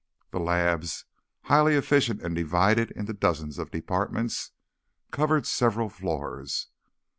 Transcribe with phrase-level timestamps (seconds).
[0.31, 1.05] The labs,
[1.43, 4.49] highly efficient and divided into dozens of departments,
[5.11, 6.69] covered several floors.